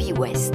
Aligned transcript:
Moby 0.00 0.12
West. 0.14 0.54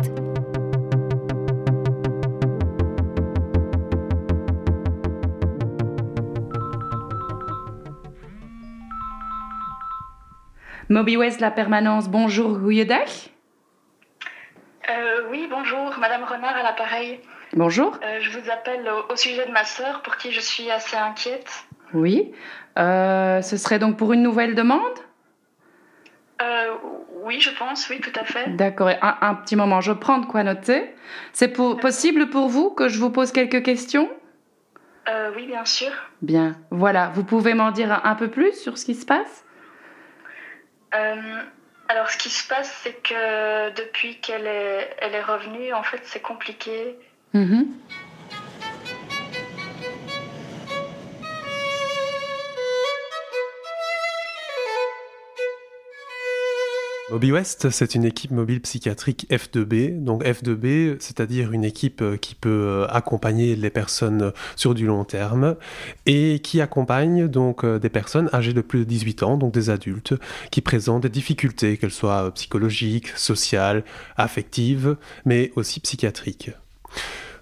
Moby 10.89 11.18
West, 11.18 11.42
la 11.42 11.52
permanence, 11.52 12.10
bonjour 12.10 12.57
Gouyedach 12.57 13.29
euh, 14.89 15.29
Oui, 15.29 15.48
bonjour, 15.48 15.93
Madame 16.00 16.23
Renard 16.23 16.55
à 16.55 16.64
l'appareil. 16.64 17.19
Bonjour. 17.54 18.00
Euh, 18.04 18.19
je 18.21 18.39
vous 18.39 18.50
appelle 18.50 18.89
au, 19.10 19.16
sujet 19.16 19.46
de 19.46 19.52
ma 19.52 19.64
sœur 19.64 20.02
pour 20.02 20.18
qui 20.18 20.32
je 20.32 20.39
suis 20.39 20.71
assez 20.71 20.97
inquiète. 20.97 21.66
Oui. 21.93 22.33
Euh, 22.80 23.43
ce 23.43 23.57
serait 23.57 23.77
donc 23.77 23.96
pour 23.96 24.11
une 24.11 24.24
nouvelle 24.24 24.55
demande? 24.55 24.82
Oui, 27.25 27.42
je 27.42 27.50
pense, 27.50 27.89
oui, 27.89 28.00
tout 28.00 28.18
à 28.18 28.24
fait. 28.24 28.56
D'accord, 28.56 28.88
un, 28.88 29.18
un, 29.20 29.36
petit 29.36 29.56
moment, 29.56 29.82
je 29.82 29.92
prends 29.92 30.20
de 30.20 30.25
quoi 30.25 30.43
noter. 30.43 30.83
C'est 31.33 31.50
possible 31.50 32.30
pour 32.30 32.47
vous 32.47 32.70
que 32.70 32.88
je 32.88 33.00
vous 33.00 33.09
pose 33.09 33.31
quelques 33.31 33.64
questions? 33.64 34.09
Oui, 35.36 35.47
bien 35.47 35.66
sûr. 35.66 35.92
Bien, 36.22 36.56
voilà. 36.72 37.11
Vous 37.14 37.23
pouvez 37.23 37.53
m'en 37.53 37.72
dire 37.72 38.02
un 38.03 38.16
peu 38.16 38.30
plus 38.30 38.53
sur 38.53 38.78
ce 38.78 38.86
qui 38.86 38.95
se 38.95 39.06
passe? 39.06 39.45
Euh, 40.95 41.42
alors, 41.89 42.09
ce 42.09 42.17
qui 42.17 42.30
se 42.30 42.47
passe, 42.47 42.72
c'est 42.83 43.02
que 43.03 43.73
depuis 43.75 44.19
qu'elle 44.19 44.47
est, 44.47 44.95
elle 45.00 45.14
est 45.14 45.23
revenue, 45.23 45.73
en 45.73 45.83
fait, 45.83 46.02
c'est 46.03 46.22
compliqué. 46.22 46.97
Mm-hmm. 47.33 47.66
Moby 57.16 57.31
West, 57.31 57.69
c'est 57.69 57.95
une 57.95 58.03
équipe 58.03 58.31
mobile 58.31 58.59
psychiatrique 58.59 59.25
F2B. 59.31 60.03
Donc 60.03 60.25
F2B, 60.25 60.97
c'est-à-dire 60.99 61.53
une 61.53 61.63
équipe 61.63 62.02
euh, 62.02 62.17
qui 62.17 62.35
peut 62.35 62.49
euh, 62.49 62.88
accompagner 62.89 63.55
les 63.55 63.69
personnes 63.69 64.33
sur 64.58 64.75
du 64.75 64.85
long 64.85 65.05
terme 65.05 65.55
et 66.05 66.39
qui 66.39 66.59
accompagne 66.59 67.30
donc 67.30 67.63
euh, 67.63 67.80
des 67.80 67.88
personnes 67.88 68.30
âgées 68.33 68.52
de 68.52 68.59
plus 68.59 68.80
de 68.80 68.83
18 68.83 69.23
ans, 69.23 69.38
donc 69.38 69.53
des 69.53 69.69
adultes, 69.69 70.13
qui 70.52 70.59
présentent 70.59 71.03
des 71.03 71.09
difficultés, 71.09 71.77
qu'elles 71.77 71.91
soient 71.91 72.33
psychologiques, 72.33 73.08
sociales, 73.16 73.86
affectives, 74.17 74.97
mais 75.23 75.53
aussi 75.55 75.80
psychiatriques. 75.80 76.52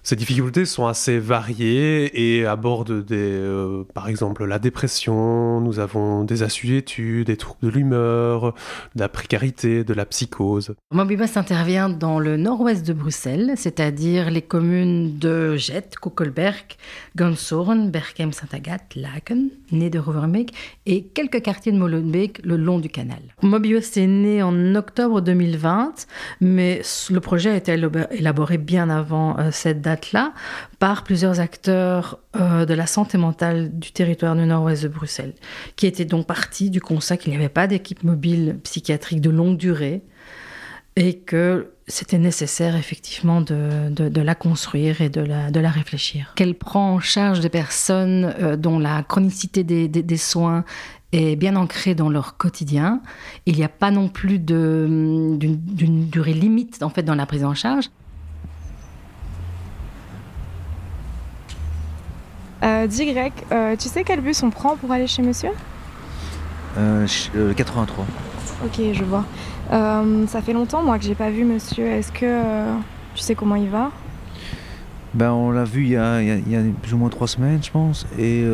Ces 0.06 0.16
difficultés 0.16 0.66
sont 0.66 0.86
assez 0.86 1.18
variées 1.18 2.10
et 2.12 2.44
abordent 2.44 3.02
des, 3.02 3.16
euh, 3.16 3.84
par 3.94 4.10
exemple 4.10 4.44
la 4.44 4.58
dépression, 4.58 5.62
nous 5.62 5.78
avons 5.78 6.24
des 6.24 6.42
assuétudes, 6.42 7.28
des 7.28 7.38
troubles 7.38 7.60
de 7.62 7.68
l'humeur, 7.70 8.52
de 8.94 9.00
la 9.00 9.08
précarité, 9.08 9.82
de 9.82 9.94
la 9.94 10.04
psychose. 10.04 10.74
Mobibus 10.92 11.38
intervient 11.38 11.88
dans 11.88 12.18
le 12.18 12.36
nord-ouest 12.36 12.86
de 12.86 12.92
Bruxelles, 12.92 13.54
c'est-à-dire 13.56 14.30
les 14.30 14.42
communes 14.42 15.16
de 15.18 15.56
Jet, 15.56 15.96
Kokelberg, 15.98 16.76
Gansoren, 17.16 17.90
Berkem, 17.90 18.30
Saint-Agathe, 18.30 18.96
Laken, 18.96 19.48
Nederoverbeek 19.72 20.52
et 20.84 21.04
quelques 21.04 21.40
quartiers 21.40 21.72
de 21.72 21.78
Molenbeek 21.78 22.44
le 22.44 22.58
long 22.58 22.78
du 22.78 22.90
canal. 22.90 23.22
Mobius 23.40 23.96
est 23.96 24.06
né 24.06 24.42
en 24.42 24.74
octobre 24.74 25.22
2020, 25.22 26.06
mais 26.42 26.82
le 27.08 27.20
projet 27.20 27.52
a 27.52 27.56
été 27.56 27.72
élaboré 28.10 28.58
bien 28.58 28.90
avant 28.90 29.38
euh, 29.38 29.48
cette 29.50 29.80
date 29.80 29.93
là 30.12 30.32
par 30.78 31.04
plusieurs 31.04 31.40
acteurs 31.40 32.18
euh, 32.36 32.64
de 32.64 32.74
la 32.74 32.86
santé 32.86 33.18
mentale 33.18 33.78
du 33.78 33.92
territoire 33.92 34.36
du 34.36 34.44
nord-ouest 34.44 34.82
de 34.82 34.88
Bruxelles, 34.88 35.34
qui 35.76 35.86
étaient 35.86 36.04
donc 36.04 36.26
partis 36.26 36.70
du 36.70 36.80
constat 36.80 37.16
qu'il 37.16 37.30
n'y 37.30 37.36
avait 37.36 37.48
pas 37.48 37.66
d'équipe 37.66 38.02
mobile 38.02 38.58
psychiatrique 38.62 39.20
de 39.20 39.30
longue 39.30 39.56
durée 39.56 40.02
et 40.96 41.18
que 41.18 41.70
c'était 41.86 42.18
nécessaire 42.18 42.76
effectivement 42.76 43.40
de, 43.40 44.20
la 44.20 44.34
construire 44.34 45.00
et 45.00 45.08
de 45.08 45.20
la, 45.20 45.70
réfléchir. 45.70 46.32
Qu'elle 46.36 46.54
prend 46.54 46.94
en 46.94 47.00
charge 47.00 47.40
des 47.40 47.48
personnes 47.48 48.34
euh, 48.40 48.56
dont 48.56 48.78
la 48.78 49.02
chronicité 49.02 49.64
des, 49.64 49.88
des, 49.88 50.16
soins 50.16 50.64
est 51.12 51.36
bien 51.36 51.56
ancrée 51.56 51.94
dans 51.94 52.08
leur 52.08 52.36
quotidien. 52.36 53.02
Il 53.46 53.56
n'y 53.56 53.64
a 53.64 53.68
pas 53.68 53.90
non 53.90 54.08
plus 54.08 54.38
d'une 54.38 55.38
durée 56.10 56.32
limite 56.32 56.82
en 56.82 56.90
fait 56.90 57.02
dans 57.02 57.14
la 57.14 57.26
prise 57.26 57.44
en 57.44 57.54
charge. 57.54 57.90
Euh, 62.64 62.86
dis 62.86 63.04
Greg, 63.12 63.32
euh, 63.52 63.76
tu 63.76 63.88
sais 63.88 64.04
quel 64.04 64.20
bus 64.20 64.42
on 64.42 64.50
prend 64.50 64.76
pour 64.76 64.90
aller 64.90 65.06
chez 65.06 65.22
monsieur? 65.22 65.50
Euh, 66.78 67.06
83. 67.54 68.06
Ok, 68.64 68.80
je 68.92 69.04
vois. 69.04 69.24
ça 69.70 70.40
fait 70.42 70.54
longtemps 70.54 70.82
moi 70.82 70.98
que 70.98 71.04
j'ai 71.04 71.14
pas 71.14 71.30
vu 71.30 71.44
monsieur. 71.44 71.86
Est-ce 71.86 72.10
que 72.10 72.40
tu 73.14 73.20
sais 73.20 73.34
comment 73.34 73.56
il 73.56 73.68
va? 73.68 73.90
Ben 75.12 75.30
on 75.30 75.50
l'a 75.50 75.64
vu 75.64 75.84
il 75.84 75.90
y, 75.90 75.96
a, 75.96 76.60
plus 76.82 76.94
ou 76.94 76.96
moins 76.96 77.08
trois 77.08 77.28
semaines 77.28 77.62
je 77.62 77.70
pense. 77.70 78.06
Et 78.18 78.44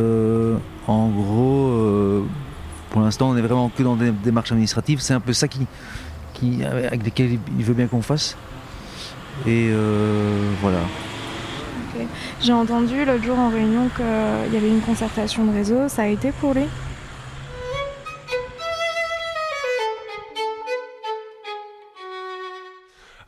en 0.88 1.08
gros, 1.08 2.24
pour 2.90 3.00
l'instant 3.00 3.30
on 3.30 3.36
est 3.36 3.42
vraiment 3.42 3.68
que 3.68 3.82
dans 3.82 3.96
des 3.96 4.10
démarches 4.10 4.50
administratives. 4.50 5.00
C'est 5.00 5.14
un 5.14 5.20
peu 5.20 5.32
ça 5.32 5.46
qui, 5.46 5.66
qui, 6.34 6.64
avec 6.64 7.04
lesquelles 7.04 7.38
il 7.58 7.64
veut 7.64 7.74
bien 7.74 7.86
qu'on 7.86 8.02
fasse. 8.02 8.36
Et 9.46 9.70
voilà. 10.60 10.80
J'ai 12.40 12.52
entendu 12.52 13.04
l'autre 13.04 13.24
jour 13.24 13.38
en 13.38 13.48
réunion 13.48 13.88
qu'il 13.96 14.54
y 14.54 14.56
avait 14.56 14.68
une 14.68 14.80
concertation 14.80 15.44
de 15.44 15.52
réseau. 15.52 15.88
Ça 15.88 16.02
a 16.02 16.06
été 16.06 16.32
pour 16.32 16.54
lui 16.54 16.66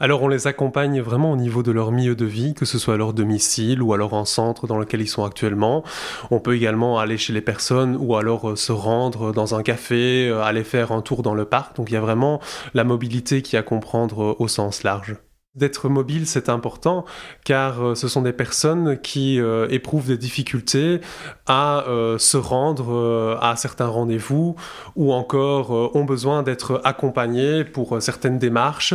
Alors 0.02 0.20
on 0.24 0.26
les 0.26 0.48
accompagne 0.48 1.00
vraiment 1.00 1.30
au 1.30 1.36
niveau 1.36 1.62
de 1.62 1.70
leur 1.70 1.92
milieu 1.92 2.16
de 2.16 2.24
vie, 2.24 2.54
que 2.54 2.64
ce 2.64 2.76
soit 2.76 2.94
à 2.94 2.96
leur 2.96 3.12
domicile 3.12 3.80
ou 3.80 3.92
alors 3.92 4.14
en 4.14 4.24
centre 4.24 4.66
dans 4.66 4.76
lequel 4.76 5.00
ils 5.00 5.06
sont 5.06 5.22
actuellement. 5.22 5.84
On 6.32 6.40
peut 6.40 6.56
également 6.56 6.98
aller 6.98 7.16
chez 7.16 7.32
les 7.32 7.40
personnes 7.40 7.96
ou 7.96 8.16
alors 8.16 8.50
euh, 8.50 8.56
se 8.56 8.72
rendre 8.72 9.32
dans 9.32 9.54
un 9.54 9.62
café, 9.62 10.26
euh, 10.28 10.42
aller 10.42 10.64
faire 10.64 10.90
un 10.90 11.02
tour 11.02 11.22
dans 11.22 11.34
le 11.34 11.44
parc. 11.44 11.76
Donc 11.76 11.88
il 11.88 11.94
y 11.94 11.96
a 11.96 12.00
vraiment 12.00 12.40
la 12.74 12.82
mobilité 12.82 13.42
qui 13.42 13.56
a 13.56 13.60
à 13.60 13.62
comprendre 13.62 14.24
euh, 14.24 14.36
au 14.40 14.48
sens 14.48 14.82
large. 14.82 15.14
D'être 15.54 15.90
mobile, 15.90 16.26
c'est 16.26 16.48
important 16.48 17.04
car 17.44 17.84
euh, 17.84 17.94
ce 17.94 18.08
sont 18.08 18.22
des 18.22 18.32
personnes 18.32 18.98
qui 18.98 19.38
euh, 19.38 19.68
éprouvent 19.68 20.06
des 20.06 20.16
difficultés 20.16 21.02
à 21.44 21.84
euh, 21.88 22.16
se 22.16 22.38
rendre 22.38 23.38
à 23.38 23.54
certains 23.56 23.86
rendez-vous 23.86 24.56
ou 24.96 25.12
encore 25.12 25.94
ont 25.94 26.04
besoin 26.04 26.42
d'être 26.42 26.80
accompagnés 26.84 27.64
pour 27.64 28.00
certaines 28.00 28.38
démarches 28.38 28.94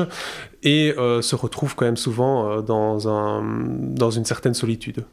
et 0.63 0.95
se 0.97 1.35
retrouvent 1.35 1.75
quand 1.75 1.85
même 1.85 1.97
souvent 1.97 2.61
dans, 2.61 3.07
un, 3.07 3.43
dans 3.79 4.09
une 4.09 4.25
certaine 4.25 4.55
solitude. 4.55 5.05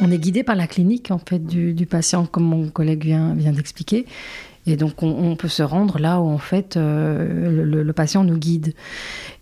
On 0.00 0.10
est 0.10 0.18
guidé 0.18 0.42
par 0.42 0.56
la 0.56 0.66
clinique 0.66 1.10
en 1.10 1.18
fait 1.18 1.44
du, 1.44 1.86
patient, 1.86 2.26
comme 2.26 2.44
mon 2.44 2.68
collègue 2.70 3.04
vient 3.04 3.52
d'expliquer. 3.52 4.06
Et 4.68 4.76
donc, 4.76 5.02
on, 5.02 5.34
peut 5.34 5.48
se 5.48 5.62
rendre 5.62 5.98
là 5.98 6.20
où, 6.20 6.28
en 6.28 6.36
fait, 6.36 6.76
euh, 6.76 7.64
le, 7.64 7.92
patient 7.94 8.22
nous 8.22 8.36
guide. 8.36 8.74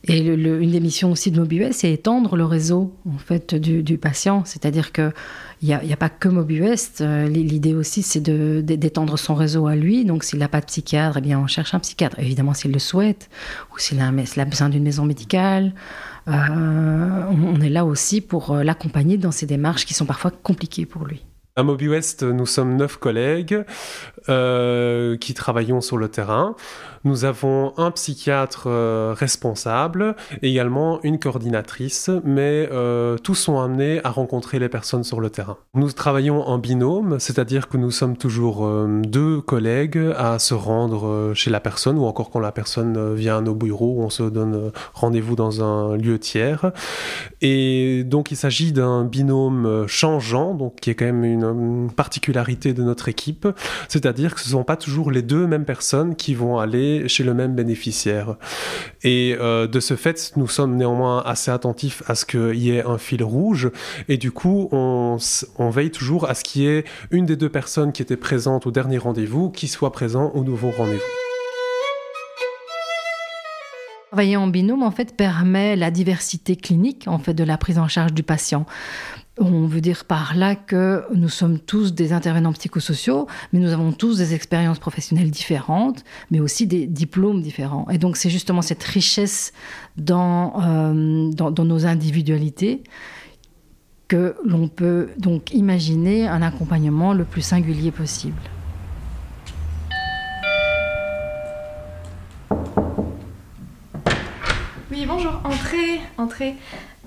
Et 0.04 0.20
une 0.20 0.70
des 0.70 0.78
missions 0.78 1.10
aussi 1.10 1.32
de 1.32 1.40
MobiUS, 1.40 1.72
c'est 1.72 1.90
étendre 1.90 2.36
le 2.36 2.44
réseau, 2.44 2.94
en 3.12 3.18
fait, 3.18 3.56
du, 3.56 3.98
patient. 3.98 4.44
C'est-à-dire 4.44 4.92
qu'il 4.92 5.12
n'y 5.62 5.72
a, 5.72 5.96
pas 5.96 6.08
que 6.08 6.28
MobiUS. 6.28 7.00
Euh, 7.00 7.26
l'idée 7.26 7.74
aussi, 7.74 8.02
c'est 8.02 8.22
d'étendre 8.22 9.18
son 9.18 9.34
réseau 9.34 9.66
à 9.66 9.74
lui. 9.74 10.04
Donc, 10.04 10.22
s'il 10.22 10.38
n'a 10.38 10.48
pas 10.48 10.60
de 10.60 10.66
psychiatre, 10.66 11.16
eh 11.18 11.20
bien, 11.22 11.40
on 11.40 11.48
cherche 11.48 11.74
un 11.74 11.80
psychiatre. 11.80 12.20
Évidemment, 12.20 12.54
s'il 12.54 12.70
le 12.70 12.78
souhaite, 12.78 13.28
ou 13.74 13.78
s'il 13.78 13.98
a, 13.98 14.06
a, 14.06 14.44
besoin 14.44 14.68
d'une 14.68 14.84
maison 14.84 15.04
médicale. 15.04 15.74
Euh, 16.28 16.32
on 16.32 17.60
est 17.60 17.68
là 17.68 17.84
aussi 17.84 18.20
pour 18.20 18.54
l'accompagner 18.54 19.16
dans 19.16 19.32
ces 19.32 19.46
démarches 19.46 19.86
qui 19.86 19.94
sont 19.94 20.06
parfois 20.06 20.30
compliquées 20.30 20.86
pour 20.86 21.04
lui. 21.04 21.25
À 21.58 21.62
Moby 21.62 21.88
West, 21.88 22.22
nous 22.22 22.44
sommes 22.44 22.76
neuf 22.76 22.98
collègues 22.98 23.64
euh, 24.28 25.16
qui 25.16 25.32
travaillons 25.32 25.80
sur 25.80 25.96
le 25.96 26.08
terrain. 26.08 26.54
Nous 27.04 27.24
avons 27.24 27.72
un 27.78 27.90
psychiatre 27.92 28.64
euh, 28.66 29.14
responsable, 29.16 30.16
également 30.42 31.00
une 31.02 31.18
coordinatrice, 31.18 32.10
mais 32.24 32.68
euh, 32.72 33.16
tous 33.16 33.36
sont 33.36 33.58
amenés 33.58 34.02
à 34.04 34.10
rencontrer 34.10 34.58
les 34.58 34.68
personnes 34.68 35.02
sur 35.02 35.18
le 35.18 35.30
terrain. 35.30 35.56
Nous 35.72 35.92
travaillons 35.92 36.42
en 36.42 36.58
binôme, 36.58 37.18
c'est-à-dire 37.20 37.68
que 37.68 37.78
nous 37.78 37.90
sommes 37.90 38.18
toujours 38.18 38.68
deux 39.04 39.40
collègues 39.40 40.12
à 40.18 40.38
se 40.38 40.52
rendre 40.52 41.32
chez 41.32 41.48
la 41.48 41.60
personne, 41.60 41.96
ou 41.96 42.04
encore 42.04 42.28
quand 42.28 42.40
la 42.40 42.52
personne 42.52 43.14
vient 43.14 43.38
à 43.38 43.40
nos 43.40 43.54
bureaux, 43.54 43.96
on 44.00 44.10
se 44.10 44.24
donne 44.24 44.72
rendez-vous 44.92 45.36
dans 45.36 45.64
un 45.64 45.96
lieu 45.96 46.18
tiers. 46.18 46.70
Et 47.40 48.04
donc 48.04 48.30
il 48.30 48.36
s'agit 48.36 48.72
d'un 48.72 49.04
binôme 49.04 49.86
changeant, 49.86 50.52
donc 50.52 50.76
qui 50.80 50.90
est 50.90 50.94
quand 50.94 51.06
même 51.06 51.24
une 51.24 51.45
particularité 51.94 52.72
de 52.72 52.82
notre 52.82 53.08
équipe, 53.08 53.48
c'est-à-dire 53.88 54.34
que 54.34 54.40
ce 54.40 54.48
ne 54.48 54.52
sont 54.52 54.64
pas 54.64 54.76
toujours 54.76 55.10
les 55.10 55.22
deux 55.22 55.46
mêmes 55.46 55.64
personnes 55.64 56.16
qui 56.16 56.34
vont 56.34 56.58
aller 56.58 57.08
chez 57.08 57.24
le 57.24 57.34
même 57.34 57.54
bénéficiaire. 57.54 58.36
Et 59.02 59.36
euh, 59.40 59.66
de 59.66 59.80
ce 59.80 59.96
fait, 59.96 60.32
nous 60.36 60.48
sommes 60.48 60.76
néanmoins 60.76 61.22
assez 61.24 61.50
attentifs 61.50 62.02
à 62.06 62.14
ce 62.14 62.24
qu'il 62.24 62.56
y 62.56 62.70
ait 62.70 62.84
un 62.84 62.98
fil 62.98 63.22
rouge, 63.22 63.70
et 64.08 64.16
du 64.16 64.30
coup, 64.30 64.68
on, 64.72 65.18
veille 65.70 65.90
toujours 65.90 66.28
à 66.28 66.34
ce 66.34 66.44
qu'il 66.44 66.62
y 66.62 66.66
ait 66.68 66.84
une 67.10 67.26
des 67.26 67.36
deux 67.36 67.48
personnes 67.48 67.92
qui 67.92 68.02
étaient 68.02 68.16
présentes 68.16 68.66
au 68.66 68.70
dernier 68.70 68.98
rendez-vous 68.98 69.50
qui 69.50 69.68
soit 69.68 69.92
présent 69.92 70.30
au 70.34 70.44
nouveau 70.44 70.70
rendez-vous. 70.70 71.02
Travailler 74.10 74.36
en 74.36 74.46
binôme 74.46 74.82
en 74.82 74.90
fait 74.90 75.16
permet 75.16 75.76
la 75.76 75.90
diversité 75.90 76.56
clinique 76.56 77.04
en 77.06 77.18
fait 77.18 77.34
de 77.34 77.44
la 77.44 77.58
prise 77.58 77.78
en 77.78 77.88
charge 77.88 78.12
du 78.12 78.22
patient. 78.22 78.64
On 79.38 79.66
veut 79.66 79.82
dire 79.82 80.06
par 80.06 80.34
là 80.34 80.54
que 80.54 81.04
nous 81.14 81.28
sommes 81.28 81.58
tous 81.58 81.92
des 81.92 82.14
intervenants 82.14 82.54
psychosociaux, 82.54 83.26
mais 83.52 83.58
nous 83.58 83.70
avons 83.72 83.92
tous 83.92 84.16
des 84.16 84.32
expériences 84.32 84.78
professionnelles 84.78 85.30
différentes, 85.30 86.04
mais 86.30 86.40
aussi 86.40 86.66
des 86.66 86.86
diplômes 86.86 87.42
différents. 87.42 87.86
Et 87.90 87.98
donc 87.98 88.16
c'est 88.16 88.30
justement 88.30 88.62
cette 88.62 88.82
richesse 88.82 89.52
dans, 89.98 90.54
euh, 90.62 90.94
nos 90.94 91.86
individualités 91.86 92.82
que 94.08 94.36
l'on 94.42 94.68
peut 94.68 95.08
donc 95.18 95.52
imaginer 95.52 96.26
un 96.26 96.40
accompagnement 96.40 97.12
le 97.12 97.24
plus 97.24 97.42
singulier 97.42 97.90
possible. 97.90 98.40
Oui, 104.90 105.04
bonjour, 105.06 105.42
entrez, 105.44 106.00
entrez. 106.16 106.54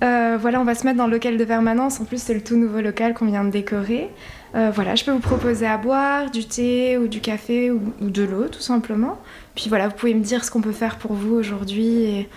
Euh, 0.02 0.38
voilà, 0.40 0.60
on 0.60 0.64
va 0.64 0.74
se 0.74 0.84
mettre 0.84 0.96
dans 0.96 1.06
le 1.06 1.12
local 1.12 1.36
de 1.36 1.44
permanence. 1.44 2.00
En 2.00 2.04
plus, 2.04 2.22
c'est 2.22 2.34
le 2.34 2.42
tout 2.42 2.56
nouveau 2.56 2.80
local 2.80 3.14
qu'on 3.14 3.26
vient 3.26 3.44
de 3.44 3.50
décorer. 3.50 4.08
Euh, 4.54 4.70
voilà, 4.74 4.94
je 4.94 5.04
peux 5.04 5.10
vous 5.10 5.20
proposer 5.20 5.66
à 5.66 5.76
boire 5.76 6.30
du 6.30 6.44
thé 6.46 6.98
ou 6.98 7.06
du 7.06 7.20
café 7.20 7.70
ou, 7.70 7.80
de 8.00 8.22
l'eau, 8.22 8.48
tout 8.48 8.60
simplement. 8.60 9.20
Puis 9.54 9.68
voilà, 9.68 9.88
vous 9.88 9.94
pouvez 9.94 10.14
me 10.14 10.22
dire 10.22 10.44
ce 10.44 10.50
qu'on 10.50 10.62
peut 10.62 10.72
faire 10.72 10.96
pour 10.96 11.12
vous 11.12 11.34
aujourd'hui. 11.34 12.04
Et... 12.04 12.28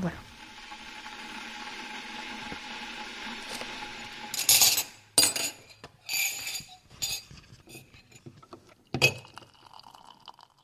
Voilà. 0.00 0.21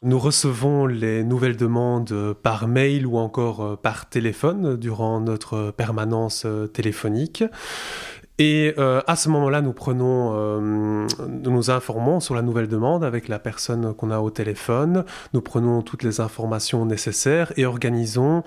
Nous 0.03 0.19
recevons 0.19 0.87
les 0.87 1.25
nouvelles 1.25 1.57
demandes 1.57 2.35
par 2.43 2.69
mail 2.69 3.07
ou 3.07 3.19
encore 3.19 3.79
par 3.81 4.09
téléphone 4.09 4.77
durant 4.77 5.21
notre 5.21 5.73
permanence 5.73 6.47
téléphonique. 6.73 7.43
Et 8.39 8.73
euh, 8.79 9.01
à 9.09 9.17
ce 9.17 9.29
moment-là, 9.31 9.61
nous 9.63 9.73
prenons, 9.73 10.33
euh, 10.35 11.07
nous 11.29 11.51
nous 11.51 11.71
informons 11.71 12.21
sur 12.21 12.37
la 12.37 12.43
nouvelle 12.43 12.69
demande 12.69 13.03
avec 13.03 13.27
la 13.27 13.41
personne 13.41 13.93
qu'on 13.95 14.13
a 14.13 14.21
au 14.21 14.31
téléphone. 14.31 15.05
Nous 15.35 15.41
prenons 15.41 15.83
toutes 15.83 16.05
les 16.05 16.21
informations 16.21 16.87
nécessaires 16.87 17.53
et 17.57 17.67
organisons 17.67 18.45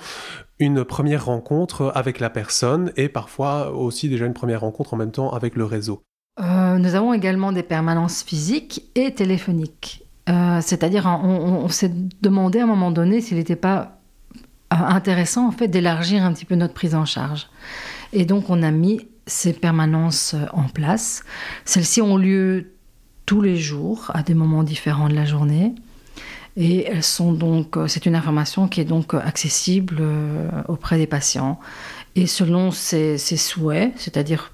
une 0.60 0.86
première 0.86 1.26
rencontre 1.26 1.92
avec 1.94 2.22
la 2.22 2.30
personne 2.30 2.94
et 2.96 3.10
parfois 3.10 3.72
aussi 3.72 4.08
déjà 4.08 4.26
une 4.26 4.34
première 4.34 4.62
rencontre 4.62 4.94
en 4.94 4.98
même 4.98 5.12
temps 5.12 5.32
avec 5.32 5.58
le 5.58 5.66
réseau. 5.66 6.04
Euh, 6.40 6.78
nous 6.78 6.96
avons 6.96 7.14
également 7.14 7.52
des 7.52 7.64
permanences 7.64 8.24
physiques 8.24 8.90
et 8.96 9.14
téléphoniques. 9.14 10.06
Euh, 10.30 10.60
c'est-à-dire, 10.62 11.06
on, 11.06 11.64
on, 11.64 11.70
s'est 11.70 11.92
demandé 12.22 12.60
à 12.60 12.64
un 12.64 12.68
moment 12.68 12.92
donné 12.92 13.22
s'il 13.22 13.38
n'était 13.38 13.56
pas 13.56 14.00
intéressant 14.70 15.48
en 15.48 15.52
fait 15.52 15.68
d'élargir 15.68 16.24
un 16.24 16.32
petit 16.32 16.46
peu 16.46 16.56
notre 16.56 16.74
prise 16.74 16.96
en 16.96 17.06
charge. 17.06 17.48
Et 18.14 18.26
donc, 18.26 18.50
on 18.50 18.62
a 18.64 18.72
mis 18.72 19.08
ces 19.26 19.54
permanences 19.54 20.36
en 20.54 20.64
place. 20.64 21.24
Celles-ci 21.66 22.02
ont 22.02 22.18
lieu 22.18 22.74
tous 23.26 23.42
les 23.42 23.58
jours 23.58 24.12
à 24.14 24.24
des 24.24 24.34
moments 24.34 24.64
différents 24.64 25.10
de 25.10 25.16
la 25.16 25.26
journée. 25.26 25.74
Et 26.58 26.86
elles 26.86 27.04
sont 27.04 27.32
donc, 27.32 27.78
c'est 27.88 28.06
une 28.06 28.16
information 28.16 28.68
qui 28.68 28.82
est 28.82 28.86
donc 28.86 29.14
accessible 29.14 30.02
auprès 30.68 30.98
des 30.98 31.08
patients. 31.08 31.60
Et 32.16 32.28
selon 32.28 32.72
ses, 32.72 33.18
ses 33.18 33.38
souhaits, 33.38 33.94
c'est-à-dire 33.96 34.52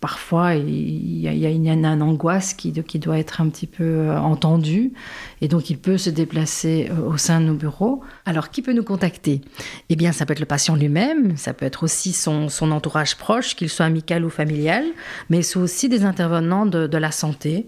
parfois 0.00 0.54
il 0.54 1.20
y, 1.20 1.46
a, 1.46 1.50
une, 1.50 1.86
angoisse 2.02 2.54
qui, 2.54 2.72
doit 2.72 3.18
être 3.18 3.40
un 3.40 3.48
petit 3.48 3.66
peu 3.66 4.10
entendue 4.10 4.92
et 5.40 5.48
donc 5.48 5.70
il 5.70 5.78
peut 5.78 5.98
se 5.98 6.10
déplacer 6.10 6.90
au 7.06 7.16
sein 7.16 7.40
de 7.40 7.46
nos 7.46 7.54
bureaux. 7.54 8.02
Alors 8.24 8.50
qui 8.50 8.62
peut 8.62 8.72
nous 8.72 8.84
contacter? 8.84 9.42
Eh 9.88 9.96
bien 9.96 10.12
ça 10.12 10.26
peut 10.26 10.32
être 10.32 10.40
le 10.40 10.46
patient 10.46 10.76
lui-même, 10.76 11.36
ça 11.36 11.52
peut 11.52 11.66
être 11.66 11.82
aussi 11.82 12.12
son, 12.12 12.48
entourage 12.70 13.16
proche, 13.16 13.54
qu'il 13.54 13.68
soit 13.68 13.86
amical 13.86 14.24
ou 14.24 14.30
familial, 14.30 14.84
mais 15.30 15.42
c'est 15.42 15.58
aussi 15.58 15.88
des 15.88 16.04
intervenants 16.04 16.66
de, 16.66 16.96
la 16.96 17.10
santé. 17.10 17.66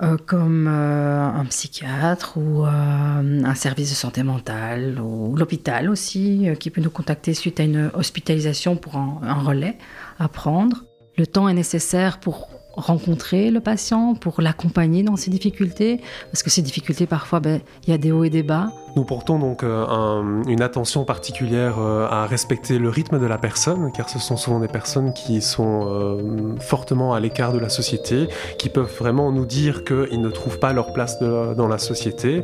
Euh, 0.00 0.16
comme 0.16 0.68
euh, 0.68 1.26
un 1.26 1.44
psychiatre 1.46 2.38
ou 2.38 2.64
euh, 2.64 2.68
un 2.70 3.54
service 3.56 3.90
de 3.90 3.96
santé 3.96 4.22
mentale 4.22 5.00
ou 5.00 5.34
l'hôpital 5.34 5.90
aussi 5.90 6.46
qui 6.60 6.70
peut 6.70 6.80
nous 6.80 6.90
contacter 6.90 7.34
suite 7.34 7.58
à 7.58 7.64
une 7.64 7.90
hospitalisation 7.94 8.76
pour 8.76 8.94
un 8.96 9.42
relais 9.42 9.76
à 10.20 10.28
prendre. 10.28 10.87
Le 11.18 11.26
temps 11.26 11.48
est 11.48 11.54
nécessaire 11.54 12.20
pour 12.20 12.48
rencontrer 12.78 13.50
le 13.50 13.60
patient, 13.60 14.14
pour 14.14 14.40
l'accompagner 14.40 15.02
dans 15.02 15.16
ses 15.16 15.30
difficultés, 15.30 16.00
parce 16.30 16.42
que 16.42 16.50
ces 16.50 16.62
difficultés, 16.62 17.06
parfois, 17.06 17.40
ben, 17.40 17.60
il 17.86 17.90
y 17.90 17.92
a 17.92 17.98
des 17.98 18.12
hauts 18.12 18.24
et 18.24 18.30
des 18.30 18.42
bas. 18.42 18.70
Nous 18.96 19.04
portons 19.04 19.38
donc 19.38 19.62
euh, 19.62 19.86
un, 19.86 20.42
une 20.48 20.62
attention 20.62 21.04
particulière 21.04 21.76
euh, 21.78 22.08
à 22.10 22.26
respecter 22.26 22.78
le 22.78 22.88
rythme 22.88 23.20
de 23.20 23.26
la 23.26 23.38
personne, 23.38 23.92
car 23.92 24.08
ce 24.08 24.18
sont 24.18 24.36
souvent 24.36 24.60
des 24.60 24.68
personnes 24.68 25.12
qui 25.12 25.40
sont 25.40 25.86
euh, 25.86 26.56
fortement 26.58 27.14
à 27.14 27.20
l'écart 27.20 27.52
de 27.52 27.58
la 27.58 27.68
société, 27.68 28.28
qui 28.58 28.68
peuvent 28.68 28.92
vraiment 28.98 29.30
nous 29.30 29.46
dire 29.46 29.84
qu'ils 29.84 30.20
ne 30.20 30.30
trouvent 30.30 30.58
pas 30.58 30.72
leur 30.72 30.92
place 30.92 31.20
dans 31.20 31.68
la 31.68 31.78
société. 31.78 32.42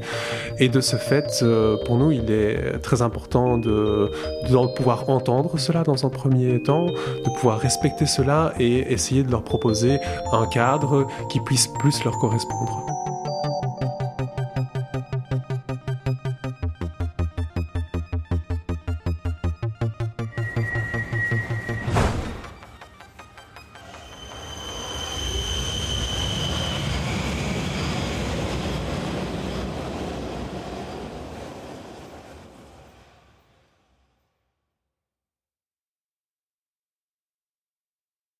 Et 0.58 0.68
de 0.68 0.80
ce 0.80 0.96
fait, 0.96 1.44
pour 1.86 1.96
nous, 1.96 2.12
il 2.12 2.30
est 2.30 2.78
très 2.80 3.02
important 3.02 3.58
de, 3.58 4.10
de 4.48 4.74
pouvoir 4.76 5.08
entendre 5.10 5.58
cela 5.58 5.82
dans 5.82 6.06
un 6.06 6.08
premier 6.08 6.62
temps, 6.62 6.86
de 6.86 7.30
pouvoir 7.36 7.58
respecter 7.58 8.06
cela 8.06 8.52
et 8.58 8.92
essayer 8.92 9.22
de 9.22 9.30
leur 9.30 9.42
proposer 9.42 9.98
un 10.32 10.46
cadre 10.46 11.06
qui 11.28 11.40
puisse 11.40 11.66
plus 11.66 12.04
leur 12.04 12.18
correspondre. 12.18 12.93